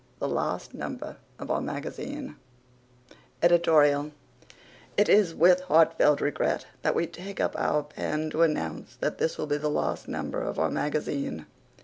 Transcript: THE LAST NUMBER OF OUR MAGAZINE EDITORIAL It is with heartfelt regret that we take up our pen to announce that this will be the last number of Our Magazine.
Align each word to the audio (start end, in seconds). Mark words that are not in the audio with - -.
THE 0.17 0.27
LAST 0.27 0.73
NUMBER 0.73 1.17
OF 1.37 1.51
OUR 1.51 1.61
MAGAZINE 1.61 2.35
EDITORIAL 3.43 4.09
It 4.97 5.07
is 5.07 5.35
with 5.35 5.61
heartfelt 5.65 6.21
regret 6.21 6.65
that 6.81 6.95
we 6.95 7.05
take 7.05 7.39
up 7.39 7.53
our 7.55 7.83
pen 7.83 8.31
to 8.31 8.41
announce 8.41 8.95
that 8.95 9.19
this 9.19 9.37
will 9.37 9.45
be 9.45 9.57
the 9.57 9.69
last 9.69 10.07
number 10.07 10.41
of 10.41 10.57
Our 10.57 10.71
Magazine. 10.71 11.45